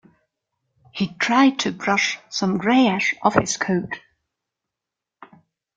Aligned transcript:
He 0.93 1.13
tried 1.19 1.59
to 1.59 1.71
brush 1.71 2.17
some 2.27 2.57
grey 2.57 2.87
ash 2.87 3.13
off 3.21 3.35
his 3.35 3.55
coat. 3.55 3.99